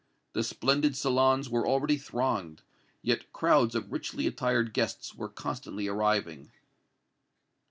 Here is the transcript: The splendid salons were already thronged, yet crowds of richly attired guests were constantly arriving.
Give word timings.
The 0.33 0.43
splendid 0.43 0.97
salons 0.97 1.47
were 1.47 1.67
already 1.67 1.95
thronged, 1.97 2.63
yet 3.03 3.31
crowds 3.33 3.75
of 3.75 3.91
richly 3.91 4.25
attired 4.25 4.73
guests 4.73 5.13
were 5.13 5.29
constantly 5.29 5.87
arriving. 5.87 6.49